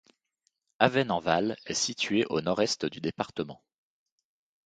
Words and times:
Avesnes-en-Val 0.79 1.57
est 1.67 1.75
située 1.75 2.25
au 2.31 2.41
nord-est 2.41 2.87
du 2.87 3.01
département. 3.01 3.61